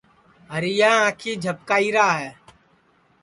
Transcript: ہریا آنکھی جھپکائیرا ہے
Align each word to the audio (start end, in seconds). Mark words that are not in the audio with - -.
ہریا 0.53 0.91
آنکھی 1.05 1.31
جھپکائیرا 1.43 2.07
ہے 2.19 2.31